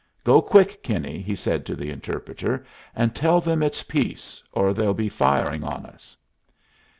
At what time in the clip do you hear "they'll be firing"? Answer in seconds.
4.73-5.63